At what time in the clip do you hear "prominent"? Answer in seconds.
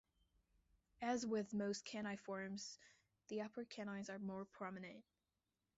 4.51-5.03